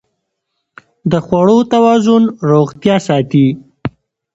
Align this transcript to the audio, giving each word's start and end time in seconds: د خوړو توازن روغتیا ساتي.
د 1.11 1.13
خوړو 1.25 1.57
توازن 1.71 2.23
روغتیا 2.51 2.95
ساتي. 3.07 3.47